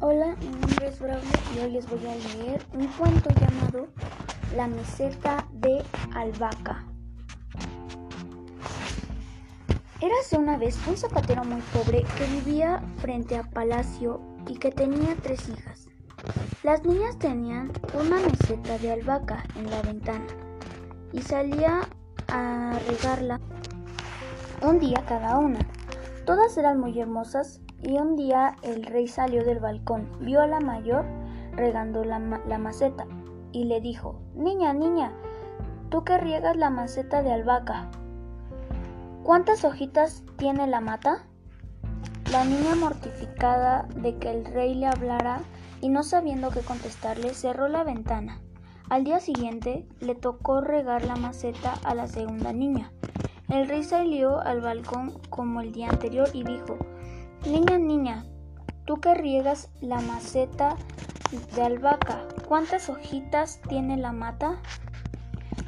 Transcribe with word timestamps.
Hola, 0.00 0.36
mi 0.36 0.46
nombre 0.50 0.86
es 0.86 1.00
Braulio 1.00 1.28
y 1.56 1.58
hoy 1.58 1.70
les 1.72 1.90
voy 1.90 1.98
a 2.06 2.14
leer 2.14 2.64
un 2.72 2.86
cuento 2.86 3.30
llamado 3.30 3.88
La 4.54 4.68
meseta 4.68 5.48
de 5.54 5.82
albahaca. 6.14 6.84
Érase 10.00 10.38
una 10.38 10.56
vez 10.56 10.78
un 10.86 10.96
zapatero 10.96 11.42
muy 11.42 11.60
pobre 11.72 12.04
que 12.16 12.26
vivía 12.26 12.80
frente 12.98 13.36
a 13.36 13.42
palacio 13.42 14.20
y 14.46 14.56
que 14.58 14.70
tenía 14.70 15.16
tres 15.20 15.48
hijas. 15.48 15.88
Las 16.62 16.84
niñas 16.84 17.18
tenían 17.18 17.72
una 17.92 18.20
meseta 18.20 18.78
de 18.78 18.92
albahaca 18.92 19.42
en 19.56 19.68
la 19.68 19.82
ventana 19.82 20.26
y 21.12 21.22
salía 21.22 21.80
a 22.28 22.78
regarla 22.86 23.40
un 24.62 24.78
día 24.78 25.04
cada 25.08 25.38
una. 25.38 25.58
Todas 26.24 26.56
eran 26.56 26.78
muy 26.78 27.00
hermosas 27.00 27.62
y 27.82 27.98
un 27.98 28.16
día 28.16 28.56
el 28.62 28.84
rey 28.84 29.08
salió 29.08 29.44
del 29.44 29.60
balcón, 29.60 30.08
vio 30.20 30.40
a 30.40 30.46
la 30.46 30.60
mayor 30.60 31.04
regando 31.52 32.04
la, 32.04 32.18
maceta 32.18 33.06
y 33.52 33.64
le 33.64 33.80
dijo, 33.80 34.20
Niña, 34.34 34.72
niña, 34.72 35.12
tú 35.90 36.04
que 36.04 36.18
riegas 36.18 36.56
la 36.56 36.70
maceta 36.70 37.22
de 37.22 37.32
albahaca, 37.32 37.90
¿cuántas 39.22 39.64
hojitas 39.64 40.24
tiene 40.36 40.66
la 40.66 40.80
mata? 40.80 41.24
La 42.32 42.44
niña 42.44 42.74
mortificada 42.74 43.88
de 43.96 44.18
que 44.18 44.30
el 44.30 44.44
rey 44.44 44.74
le 44.74 44.86
hablara 44.86 45.40
y 45.80 45.88
no 45.88 46.02
sabiendo 46.02 46.50
qué 46.50 46.60
contestarle, 46.60 47.32
cerró 47.34 47.68
la 47.68 47.84
ventana. 47.84 48.40
Al 48.90 49.04
día 49.04 49.20
siguiente 49.20 49.86
le 50.00 50.14
tocó 50.14 50.60
regar 50.60 51.04
la 51.04 51.16
maceta 51.16 51.74
a 51.84 51.94
la 51.94 52.06
segunda 52.06 52.52
niña. 52.52 52.92
El 53.48 53.68
rey 53.68 53.82
salió 53.82 54.40
al 54.40 54.60
balcón 54.60 55.18
como 55.30 55.60
el 55.60 55.72
día 55.72 55.88
anterior 55.88 56.28
y 56.34 56.42
dijo, 56.42 56.78
Niña, 57.46 57.78
niña, 57.78 58.24
tú 58.84 59.00
que 59.00 59.14
riegas 59.14 59.70
la 59.80 60.00
maceta 60.00 60.76
de 61.54 61.62
albahaca, 61.62 62.24
¿cuántas 62.48 62.90
hojitas 62.90 63.60
tiene 63.68 63.96
la 63.96 64.10
mata? 64.10 64.56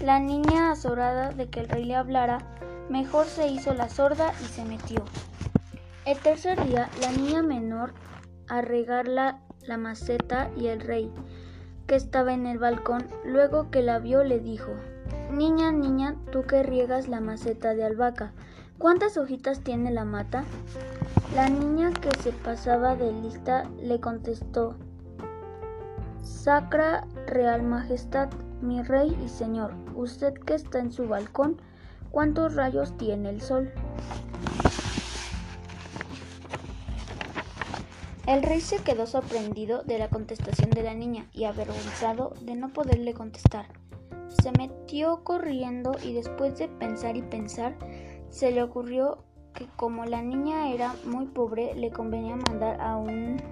La 0.00 0.20
niña, 0.20 0.70
azorada 0.70 1.32
de 1.32 1.48
que 1.48 1.60
el 1.60 1.68
rey 1.68 1.84
le 1.84 1.96
hablara, 1.96 2.38
mejor 2.88 3.26
se 3.26 3.48
hizo 3.48 3.74
la 3.74 3.88
sorda 3.88 4.32
y 4.42 4.44
se 4.44 4.64
metió. 4.64 5.04
El 6.04 6.18
tercer 6.18 6.64
día, 6.64 6.88
la 7.00 7.10
niña 7.10 7.42
menor 7.42 7.94
a 8.48 8.60
regar 8.60 9.08
la, 9.08 9.40
la 9.62 9.76
maceta 9.76 10.50
y 10.56 10.68
el 10.68 10.80
rey, 10.80 11.12
que 11.88 11.96
estaba 11.96 12.32
en 12.32 12.46
el 12.46 12.58
balcón, 12.58 13.08
luego 13.24 13.72
que 13.72 13.82
la 13.82 13.98
vio 13.98 14.22
le 14.22 14.38
dijo, 14.38 14.70
Niña, 15.32 15.72
niña, 15.72 16.14
tú 16.30 16.44
que 16.44 16.62
riegas 16.62 17.08
la 17.08 17.20
maceta 17.20 17.74
de 17.74 17.84
albahaca, 17.84 18.32
¿cuántas 18.78 19.16
hojitas 19.16 19.60
tiene 19.60 19.90
la 19.90 20.04
mata? 20.04 20.44
La 21.36 21.50
niña 21.50 21.92
que 21.92 22.08
se 22.22 22.32
pasaba 22.32 22.96
de 22.96 23.12
lista 23.12 23.68
le 23.78 24.00
contestó, 24.00 24.74
Sacra 26.22 27.06
Real 27.26 27.62
Majestad, 27.62 28.30
mi 28.62 28.82
rey 28.82 29.14
y 29.22 29.28
señor, 29.28 29.74
usted 29.94 30.32
que 30.32 30.54
está 30.54 30.78
en 30.78 30.90
su 30.90 31.06
balcón, 31.06 31.60
¿cuántos 32.10 32.54
rayos 32.54 32.96
tiene 32.96 33.28
el 33.28 33.42
sol? 33.42 33.70
El 38.26 38.42
rey 38.42 38.62
se 38.62 38.78
quedó 38.78 39.04
sorprendido 39.04 39.82
de 39.82 39.98
la 39.98 40.08
contestación 40.08 40.70
de 40.70 40.84
la 40.84 40.94
niña 40.94 41.26
y 41.34 41.44
avergonzado 41.44 42.32
de 42.40 42.54
no 42.54 42.72
poderle 42.72 43.12
contestar. 43.12 43.66
Se 44.40 44.52
metió 44.52 45.22
corriendo 45.22 45.96
y 46.02 46.14
después 46.14 46.56
de 46.56 46.68
pensar 46.68 47.14
y 47.14 47.20
pensar, 47.20 47.76
se 48.30 48.52
le 48.52 48.62
ocurrió 48.62 49.25
que 49.56 49.66
como 49.74 50.04
la 50.04 50.22
niña 50.22 50.70
era 50.70 50.94
muy 51.04 51.26
pobre, 51.26 51.74
le 51.74 51.90
convenía 51.90 52.36
mandar 52.36 52.80
a 52.80 52.96
un 52.96 53.42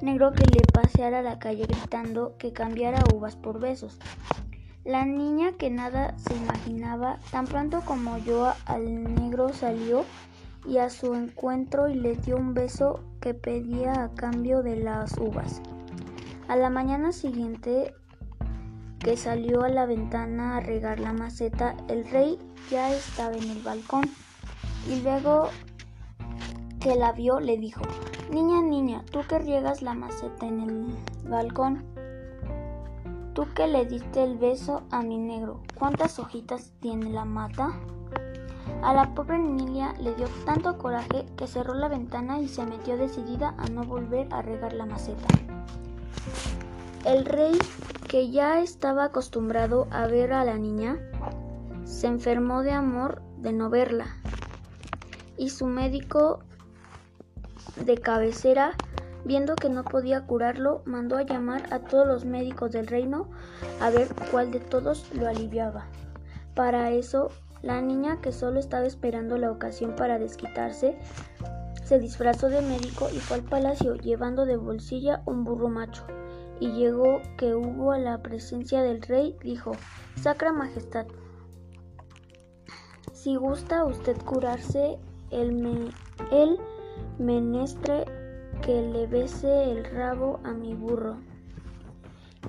negro 0.00 0.32
que 0.32 0.44
le 0.44 0.60
paseara 0.72 1.22
la 1.22 1.38
calle 1.38 1.66
gritando 1.66 2.36
que 2.38 2.52
cambiara 2.52 3.02
uvas 3.12 3.34
por 3.34 3.58
besos. 3.58 3.98
La 4.84 5.06
niña 5.06 5.52
que 5.52 5.70
nada 5.70 6.16
se 6.18 6.36
imaginaba, 6.36 7.18
tan 7.30 7.46
pronto 7.46 7.80
como 7.86 8.18
yo 8.18 8.52
al 8.66 9.14
negro 9.14 9.48
salió 9.48 10.04
y 10.66 10.76
a 10.76 10.90
su 10.90 11.14
encuentro 11.14 11.88
y 11.88 11.94
le 11.94 12.16
dio 12.16 12.36
un 12.36 12.52
beso 12.52 13.00
que 13.20 13.32
pedía 13.32 14.04
a 14.04 14.14
cambio 14.14 14.62
de 14.62 14.76
las 14.76 15.16
uvas. 15.18 15.62
A 16.48 16.56
la 16.56 16.68
mañana 16.68 17.12
siguiente 17.12 17.94
que 18.98 19.16
salió 19.16 19.64
a 19.64 19.68
la 19.70 19.86
ventana 19.86 20.58
a 20.58 20.60
regar 20.60 21.00
la 21.00 21.12
maceta, 21.12 21.74
el 21.88 22.06
rey 22.06 22.38
ya 22.70 22.92
estaba 22.92 23.34
en 23.34 23.50
el 23.50 23.62
balcón 23.62 24.04
y 24.88 25.00
luego 25.00 25.48
que 26.80 26.96
la 26.96 27.12
vio 27.12 27.40
le 27.40 27.56
dijo, 27.56 27.82
Niña, 28.30 28.60
niña, 28.62 29.04
tú 29.10 29.20
que 29.28 29.38
riegas 29.38 29.80
la 29.80 29.94
maceta 29.94 30.46
en 30.46 30.60
el 30.60 31.28
balcón, 31.28 31.84
tú 33.32 33.46
que 33.54 33.66
le 33.66 33.86
diste 33.86 34.24
el 34.24 34.38
beso 34.38 34.82
a 34.90 35.02
mi 35.02 35.18
negro, 35.18 35.60
¿cuántas 35.74 36.18
hojitas 36.18 36.72
tiene 36.80 37.10
la 37.10 37.24
mata? 37.24 37.72
A 38.82 38.92
la 38.92 39.14
pobre 39.14 39.38
niña 39.38 39.94
le 40.00 40.14
dio 40.14 40.26
tanto 40.44 40.76
coraje 40.78 41.26
que 41.36 41.46
cerró 41.46 41.74
la 41.74 41.88
ventana 41.88 42.40
y 42.40 42.48
se 42.48 42.66
metió 42.66 42.96
decidida 42.96 43.54
a 43.56 43.66
no 43.68 43.84
volver 43.84 44.32
a 44.32 44.42
regar 44.42 44.72
la 44.72 44.86
maceta. 44.86 45.28
El 47.04 47.24
rey, 47.24 47.56
que 48.08 48.30
ya 48.30 48.60
estaba 48.60 49.04
acostumbrado 49.04 49.86
a 49.90 50.06
ver 50.06 50.32
a 50.32 50.44
la 50.44 50.56
niña, 50.56 50.98
se 51.84 52.08
enfermó 52.08 52.62
de 52.62 52.72
amor 52.72 53.22
de 53.38 53.52
no 53.52 53.70
verla 53.70 54.06
y 55.36 55.50
su 55.50 55.66
médico 55.66 56.40
de 57.84 57.98
cabecera, 57.98 58.72
viendo 59.24 59.56
que 59.56 59.68
no 59.68 59.84
podía 59.84 60.26
curarlo, 60.26 60.82
mandó 60.84 61.16
a 61.16 61.22
llamar 61.22 61.72
a 61.72 61.80
todos 61.80 62.06
los 62.06 62.24
médicos 62.24 62.72
del 62.72 62.86
reino 62.86 63.28
a 63.80 63.90
ver 63.90 64.08
cuál 64.30 64.50
de 64.50 64.60
todos 64.60 65.12
lo 65.14 65.28
aliviaba. 65.28 65.86
Para 66.54 66.90
eso, 66.90 67.30
la 67.62 67.80
niña, 67.80 68.20
que 68.20 68.32
solo 68.32 68.60
estaba 68.60 68.86
esperando 68.86 69.38
la 69.38 69.50
ocasión 69.50 69.96
para 69.96 70.18
desquitarse, 70.18 70.96
se 71.84 71.98
disfrazó 71.98 72.48
de 72.48 72.62
médico 72.62 73.08
y 73.12 73.18
fue 73.18 73.38
al 73.38 73.42
palacio 73.42 73.94
llevando 73.94 74.46
de 74.46 74.56
bolsilla 74.56 75.22
un 75.26 75.44
burro 75.44 75.68
macho. 75.68 76.04
Y 76.60 76.72
llegó 76.72 77.20
que 77.36 77.54
hubo 77.54 77.92
a 77.92 77.98
la 77.98 78.22
presencia 78.22 78.82
del 78.82 79.02
rey, 79.02 79.36
dijo, 79.42 79.72
Sacra 80.20 80.52
Majestad, 80.52 81.06
si 83.12 83.36
gusta 83.36 83.84
usted 83.84 84.16
curarse 84.22 84.98
el, 85.30 86.58
menestre 87.18 88.04
que 88.62 88.82
le 88.82 89.06
bese 89.06 89.70
el 89.70 89.84
rabo 89.84 90.40
a 90.44 90.52
mi 90.52 90.74
burro 90.74 91.16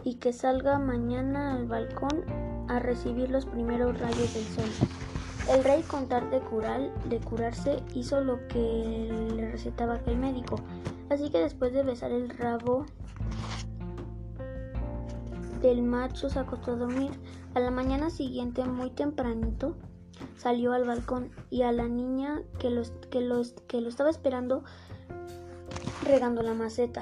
y 0.04 0.16
que 0.16 0.34
salga 0.34 0.80
mañana 0.80 1.54
al 1.54 1.66
balcón 1.68 2.24
a 2.68 2.80
recibir 2.80 3.30
los 3.30 3.46
primeros 3.46 4.00
rayos 4.00 4.34
del 4.34 4.44
sol. 4.44 4.88
El 5.50 5.64
rey, 5.64 5.84
con 5.84 6.08
tal 6.08 6.32
de, 6.32 6.40
curar, 6.40 6.92
de 7.06 7.20
curarse, 7.20 7.78
hizo 7.94 8.22
lo 8.22 8.48
que 8.48 9.30
le 9.36 9.52
recetaba 9.52 9.96
aquel 9.96 10.18
médico. 10.18 10.56
Así 11.10 11.30
que 11.30 11.40
después 11.40 11.72
de 11.72 11.84
besar 11.84 12.12
el 12.12 12.30
rabo 12.30 12.86
del 15.62 15.84
macho, 15.84 16.30
se 16.30 16.40
acostó 16.40 16.72
a 16.72 16.76
dormir. 16.76 17.12
A 17.54 17.60
la 17.60 17.70
mañana 17.70 18.10
siguiente, 18.10 18.66
muy 18.66 18.90
tempranito, 18.90 19.76
salió 20.46 20.74
al 20.74 20.86
balcón 20.86 21.32
y 21.50 21.64
a 21.64 21.72
la 21.72 21.88
niña 21.88 22.44
que 22.60 22.70
lo, 22.70 22.84
que 23.10 23.28
que 23.66 23.82
lo 23.82 23.90
estaba 23.90 24.12
esperando 24.12 24.64
regando 26.04 26.44
la 26.44 26.54
maceta. 26.54 27.02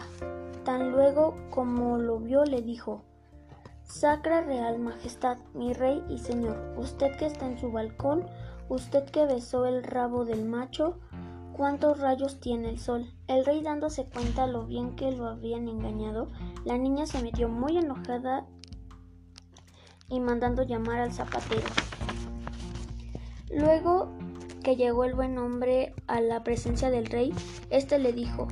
Tan 0.63 0.91
luego 0.91 1.35
como 1.49 1.97
lo 1.97 2.19
vio 2.19 2.45
le 2.45 2.61
dijo, 2.61 3.03
Sacra 3.83 4.43
Real 4.43 4.79
Majestad, 4.79 5.39
mi 5.53 5.73
rey 5.73 6.01
y 6.07 6.19
señor, 6.19 6.55
usted 6.77 7.17
que 7.17 7.25
está 7.25 7.45
en 7.45 7.59
su 7.59 7.69
balcón, 7.69 8.25
usted 8.69 9.03
que 9.09 9.25
besó 9.25 9.65
el 9.65 9.83
rabo 9.83 10.23
del 10.23 10.45
macho, 10.45 10.97
¿cuántos 11.51 11.99
rayos 11.99 12.39
tiene 12.39 12.69
el 12.69 12.79
sol? 12.79 13.11
El 13.27 13.43
rey 13.43 13.61
dándose 13.61 14.05
cuenta 14.05 14.47
lo 14.47 14.65
bien 14.65 14.95
que 14.95 15.11
lo 15.11 15.27
habían 15.27 15.67
engañado, 15.67 16.29
la 16.63 16.77
niña 16.77 17.07
se 17.07 17.21
metió 17.21 17.49
muy 17.49 17.77
enojada 17.77 18.45
y 20.07 20.21
mandando 20.21 20.63
llamar 20.63 21.01
al 21.01 21.11
zapatero. 21.11 21.67
Luego 23.55 24.11
que 24.63 24.75
llegó 24.75 25.03
el 25.03 25.13
buen 25.13 25.37
hombre 25.37 25.93
a 26.07 26.21
la 26.21 26.43
presencia 26.43 26.89
del 26.89 27.05
rey, 27.05 27.33
éste 27.69 27.99
le 27.99 28.13
dijo 28.13 28.47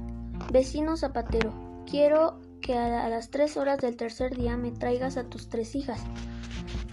Vecino 0.51 0.98
zapatero, 0.98 1.53
quiero 1.89 2.39
que 2.62 2.77
a 2.77 3.09
las 3.09 3.31
tres 3.31 3.57
horas 3.57 3.80
del 3.80 3.95
tercer 3.95 4.36
día 4.36 4.57
me 4.57 4.71
traigas 4.71 5.18
a 5.18 5.24
tus 5.24 5.50
tres 5.50 5.75
hijas. 5.75 6.03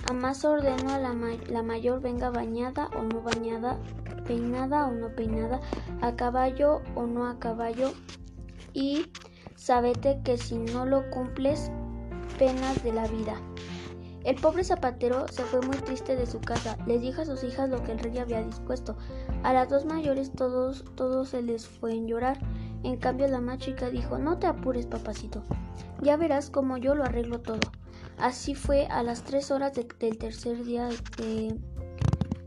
A 0.09 0.13
más 0.15 0.45
ordeno 0.45 0.93
a 0.93 0.99
la, 0.99 1.15
la 1.49 1.63
mayor 1.63 2.01
venga 2.01 2.31
bañada 2.31 2.89
o 2.97 3.03
no 3.03 3.21
bañada, 3.21 3.79
peinada 4.27 4.87
o 4.87 4.93
no 4.93 5.15
peinada, 5.15 5.61
a 6.01 6.17
caballo 6.17 6.81
o 6.95 7.07
no 7.07 7.27
a 7.27 7.39
caballo, 7.39 7.93
y 8.73 9.11
sabete 9.57 10.21
que 10.25 10.39
si 10.39 10.57
no 10.57 10.87
lo 10.87 11.11
cumples, 11.11 11.71
penas 12.39 12.83
de 12.83 12.93
la 12.93 13.07
vida. 13.09 13.35
El 14.25 14.37
pobre 14.37 14.65
zapatero 14.65 15.27
se 15.29 15.43
fue 15.45 15.61
muy 15.61 15.77
triste 15.77 16.17
de 16.17 16.27
su 16.27 16.41
casa. 16.41 16.77
Les 16.87 17.01
dijo 17.01 17.23
a 17.23 17.25
sus 17.25 17.45
hijas 17.45 17.69
lo 17.69 17.83
que 17.83 17.93
el 17.93 17.99
rey 17.99 18.19
había 18.19 18.43
dispuesto. 18.43 18.97
A 19.43 19.53
las 19.53 19.69
dos 19.69 19.85
mayores 19.85 20.33
todos, 20.33 20.85
todos 20.97 21.31
se 21.31 21.43
les 21.43 21.67
fue 21.67 21.93
en 21.93 22.07
llorar 22.07 22.39
En 22.83 22.97
cambio 22.97 23.27
la 23.29 23.41
más 23.41 23.59
chica 23.59 23.91
dijo, 23.91 24.19
no 24.19 24.39
te 24.39 24.47
apures, 24.47 24.87
papacito, 24.87 25.43
ya 26.01 26.17
verás 26.17 26.51
cómo 26.51 26.77
yo 26.77 26.95
lo 26.95 27.05
arreglo 27.05 27.41
todo. 27.41 27.61
Así 28.19 28.55
fue 28.55 28.87
a 28.87 29.03
las 29.03 29.23
tres 29.23 29.51
horas 29.51 29.73
del 29.75 30.19
tercer 30.19 30.65
día 30.65 30.89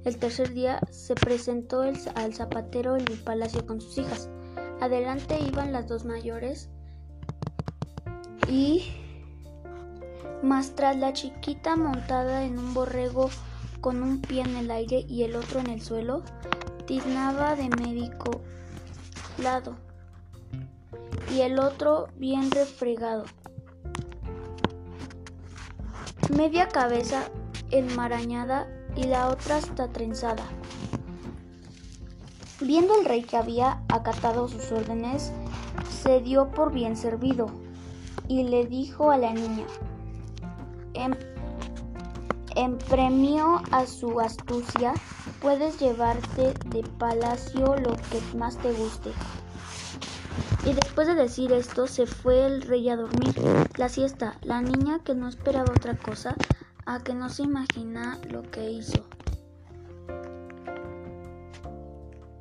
el 0.03 0.17
tercer 0.17 0.53
día 0.53 0.79
se 0.89 1.13
presentó 1.13 1.81
al 1.81 2.33
zapatero 2.33 2.95
en 2.95 3.07
el 3.07 3.19
palacio 3.19 3.65
con 3.67 3.79
sus 3.79 3.99
hijas. 3.99 4.29
Adelante 4.79 5.37
iban 5.39 5.71
las 5.71 5.87
dos 5.87 6.05
mayores 6.05 6.69
y 8.49 8.83
más 10.43 10.75
tras 10.75 10.97
la 10.97 11.13
chiquita 11.13 11.75
montada 11.75 12.43
en 12.43 12.57
un 12.57 12.73
borrego 12.73 13.29
con 13.81 14.03
un 14.03 14.21
pie 14.21 14.41
en 14.41 14.55
el 14.55 14.71
aire 14.71 15.05
y 15.07 15.23
el 15.23 15.35
otro 15.35 15.59
en 15.59 15.69
el 15.69 15.81
suelo, 15.81 16.23
tiznaba 16.85 17.55
de 17.55 17.69
médico 17.69 18.41
lado 19.37 19.75
y 21.31 21.41
el 21.41 21.59
otro 21.59 22.07
bien 22.17 22.51
refregado. 22.51 23.25
Media 26.35 26.67
cabeza 26.67 27.23
enmarañada 27.71 28.67
y 28.95 29.03
la 29.03 29.29
otra 29.29 29.57
está 29.57 29.87
trenzada. 29.87 30.43
Viendo 32.59 32.99
el 32.99 33.05
rey 33.05 33.23
que 33.23 33.37
había 33.37 33.81
acatado 33.89 34.47
sus 34.47 34.71
órdenes, 34.71 35.31
se 36.03 36.21
dio 36.21 36.51
por 36.51 36.71
bien 36.71 36.95
servido 36.95 37.47
y 38.27 38.43
le 38.43 38.65
dijo 38.65 39.11
a 39.11 39.17
la 39.17 39.33
niña, 39.33 39.65
en, 40.93 41.17
en 42.55 42.77
premio 42.77 43.61
a 43.71 43.85
su 43.85 44.19
astucia, 44.19 44.93
puedes 45.41 45.79
llevarte 45.79 46.53
de 46.65 46.83
palacio 46.97 47.75
lo 47.77 47.95
que 47.95 48.37
más 48.37 48.57
te 48.57 48.71
guste. 48.73 49.11
Y 50.65 50.73
después 50.73 51.07
de 51.07 51.15
decir 51.15 51.51
esto, 51.51 51.87
se 51.87 52.05
fue 52.05 52.45
el 52.45 52.61
rey 52.61 52.87
a 52.89 52.95
dormir. 52.95 53.35
La 53.77 53.89
siesta, 53.89 54.37
la 54.41 54.61
niña 54.61 54.99
que 55.03 55.15
no 55.15 55.27
esperaba 55.27 55.71
otra 55.71 55.97
cosa, 55.97 56.35
a 56.85 56.99
que 56.99 57.13
no 57.13 57.29
se 57.29 57.43
imagina 57.43 58.19
lo 58.29 58.43
que 58.43 58.69
hizo. 58.69 59.05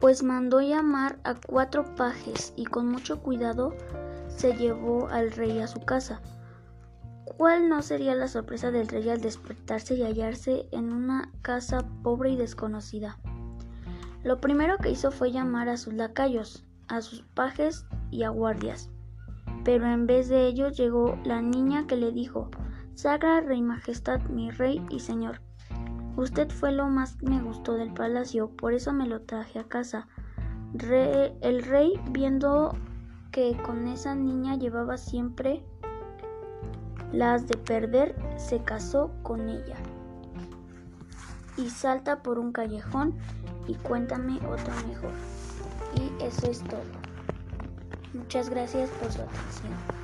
Pues 0.00 0.22
mandó 0.22 0.60
llamar 0.60 1.18
a 1.24 1.34
cuatro 1.34 1.94
pajes 1.94 2.52
y 2.56 2.64
con 2.64 2.88
mucho 2.88 3.20
cuidado 3.20 3.74
se 4.28 4.54
llevó 4.54 5.08
al 5.08 5.30
rey 5.32 5.60
a 5.60 5.66
su 5.66 5.80
casa. 5.80 6.20
¿Cuál 7.36 7.68
no 7.68 7.80
sería 7.82 8.14
la 8.14 8.28
sorpresa 8.28 8.70
del 8.70 8.88
rey 8.88 9.08
al 9.08 9.20
despertarse 9.20 9.94
y 9.94 10.02
hallarse 10.02 10.68
en 10.72 10.92
una 10.92 11.30
casa 11.42 11.86
pobre 12.02 12.30
y 12.30 12.36
desconocida? 12.36 13.18
Lo 14.22 14.40
primero 14.40 14.76
que 14.78 14.90
hizo 14.90 15.10
fue 15.10 15.32
llamar 15.32 15.68
a 15.68 15.76
sus 15.76 15.94
lacayos, 15.94 16.64
a 16.88 17.00
sus 17.00 17.22
pajes 17.22 17.86
y 18.10 18.24
a 18.24 18.30
guardias. 18.30 18.90
Pero 19.64 19.86
en 19.86 20.06
vez 20.06 20.28
de 20.28 20.46
ellos 20.46 20.76
llegó 20.76 21.18
la 21.24 21.40
niña 21.40 21.86
que 21.86 21.96
le 21.96 22.12
dijo 22.12 22.50
Sagra 22.94 23.40
Rey 23.40 23.62
Majestad, 23.62 24.20
mi 24.22 24.50
rey 24.50 24.84
y 24.90 25.00
señor. 25.00 25.40
Usted 26.16 26.50
fue 26.50 26.72
lo 26.72 26.88
más 26.88 27.16
que 27.16 27.26
me 27.26 27.40
gustó 27.40 27.74
del 27.74 27.94
palacio, 27.94 28.50
por 28.50 28.74
eso 28.74 28.92
me 28.92 29.06
lo 29.06 29.22
traje 29.22 29.58
a 29.58 29.64
casa. 29.64 30.08
el 30.72 31.62
rey, 31.62 31.92
viendo 32.10 32.76
que 33.30 33.56
con 33.62 33.86
esa 33.86 34.14
niña 34.14 34.56
llevaba 34.56 34.98
siempre 34.98 35.64
las 37.12 37.46
de 37.46 37.56
perder, 37.56 38.14
se 38.36 38.62
casó 38.62 39.10
con 39.22 39.48
ella. 39.48 39.76
Y 41.56 41.68
salta 41.70 42.22
por 42.22 42.38
un 42.38 42.52
callejón 42.52 43.14
y 43.66 43.74
cuéntame 43.74 44.36
otro 44.36 44.72
mejor. 44.88 45.12
Y 45.96 46.24
eso 46.24 46.50
es 46.50 46.60
todo. 46.60 46.80
Muchas 48.14 48.48
gracias 48.48 48.90
por 48.90 49.12
su 49.12 49.22
atención. 49.22 49.99